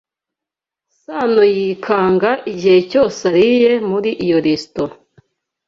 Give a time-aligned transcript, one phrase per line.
[1.01, 4.93] Sanoyikanga igihe cyose ariye muri iyo resitora.